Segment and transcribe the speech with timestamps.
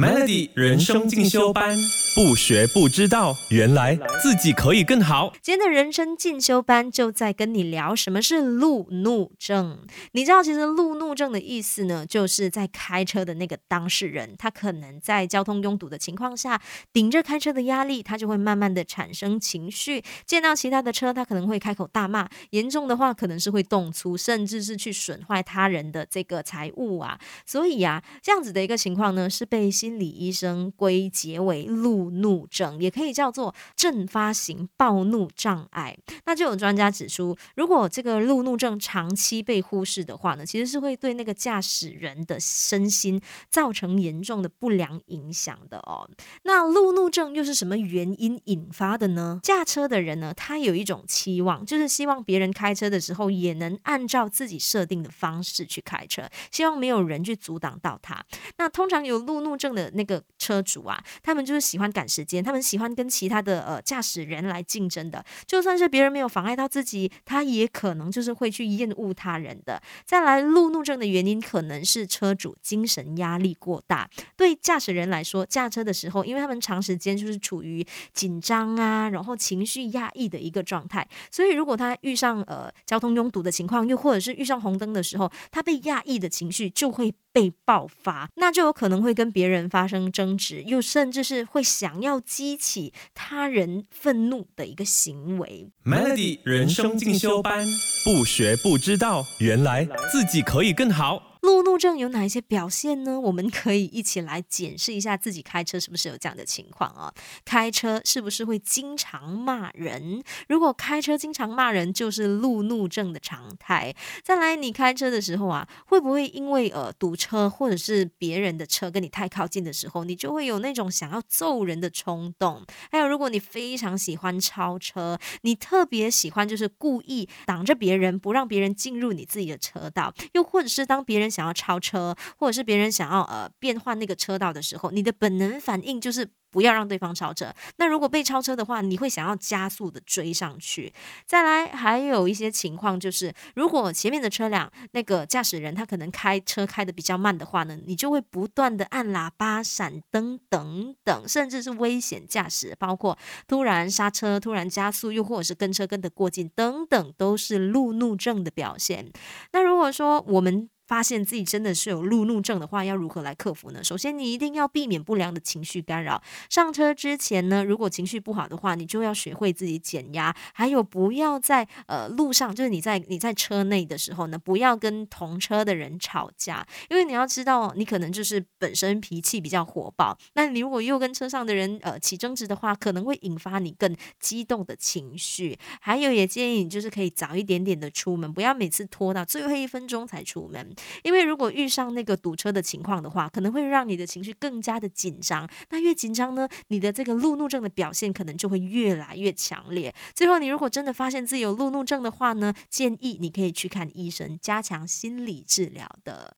[0.00, 1.76] Melody 人生进修班，
[2.12, 5.32] 不学不知道，原来自己可以更好。
[5.40, 9.78] 今天的人生进修班就在跟你聊什么是路怒症。
[10.12, 16.60] 你知道，其实路怒症的意思呢，就是在开车的那个当事人，他可能在交通拥堵的情况下，
[16.92, 27.18] 顶着开车的压力，他就会慢慢的产生情绪，见到其他的车，他可能会开口大骂，严重的话可能是会动粗，甚至是去损坏他人的这个财物啊。
[27.46, 35.96] 所以啊，这样子的一个情况呢，是被心理医生归结为路路怒症，也可以叫做阵发型暴怒障碍。
[36.24, 46.08] 那就有专家指出，如果这个路怒症长期被忽视的话呢，其实是会对那个驾驶人的身心造成严重的不良影响的哦。
[46.44, 49.40] 那路怒症又是什么原因引发的呢？
[49.42, 58.24] 驾车的人呢，他有一种期望，就是希望别人开车的时候也能按照自己设定的方式去开车，希望没有人去阻挡到他。
[58.56, 65.24] 那通常有路怒症的那个车主啊，他们就是喜欢赶时间，他们喜欢跟其他的呃驾驶人来竞争的。
[65.46, 69.80] 就算是别人没有妨碍到自己，他也可能就是会去厌恶他人的。
[70.04, 74.08] 再来，路怒症的原因可能是车主精神压力过大。
[74.36, 95.70] 对驾驶人来说，驾车的时候，因为他们长时间就是处于紧张啊，然后情绪压抑的一个状态，所以如果他遇上呃交通拥堵的情况，又或者是遇上红灯的时候，他被压抑的情绪就会被爆发，那就有可能会跟别人发生争执，又甚至是会想要激起他人愤怒的一个行为。
[95.82, 97.66] Melody 人生进修班，
[98.04, 101.29] 不学不知道，原来自己可以更好。
[101.50, 103.18] 路怒症有哪一些表现呢？
[103.18, 107.12] 我们可以一起来检视一下自己开车是不是有这样的情况啊？
[107.44, 110.22] 开车是不是会经常骂人？
[110.48, 113.92] 如果开车经常骂人，就是路怒症的常态。
[114.22, 122.64] 再来，你开车的时候啊，会不会因为呃堵车或者是别人的车跟你太靠近的时候，你就会有那种想要揍人的冲动？
[122.92, 136.28] 还有，如果你非常喜欢超车，你特别喜欢就是故意挡着别人，不让别人进入你自己的车道，又或者是当别人想想要超车，或者是别人想要呃变换那个车道的时候，你的本能反应就是。
[136.52, 137.54] 不要让对方超车。
[137.76, 140.92] 那如果被超车的话，你会想要加速的追上去。
[141.24, 159.12] 再来，还有一些情况就是，如果前面的车辆那个驾驶人他可能开车开的比较慢的话呢，你就会不断的按喇叭、闪灯等等，甚至是危险驾驶，包括突然刹车、突然加速，又或者是跟车跟得过近等等，都是路怒症的表现。
[159.52, 163.84] 那如果说我们发现自己真的是有路怒症的话，要如何来克服呢？
[163.84, 166.20] 首先，你一定要避免不良的情绪干扰。
[166.48, 185.56] 上车之前呢，如果情绪不好的话，你就要学会自己减压，还有不要在呃路上，就是你在你在车内的时候呢，不要跟同车的人吵架，因为你要知道，你可能就是本身脾气比较火爆，那你如果又跟车上的人呃起争执的话，可能会引发你更激动的情绪。
[185.80, 190.74] 还有，也建议你就是可以早一点点的出门，不要每次拖到最后一分钟才出门。
[191.02, 195.48] 因为如果遇上那个堵车的情况的话，可能会让你的情绪更加的紧张。
[195.70, 199.94] 那越紧张呢，你的这个路怒症的表现可能就会越来越强烈。
[200.14, 206.28] 最后，你如果真的发现自己有路怒症的话呢，建议你可以去看医生，加强心理治疗的。